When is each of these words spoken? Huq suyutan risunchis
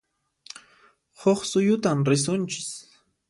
Huq 1.19 1.39
suyutan 1.51 1.99
risunchis 2.09 2.69